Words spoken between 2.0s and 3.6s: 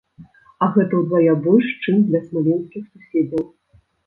для смаленскіх суседзяў.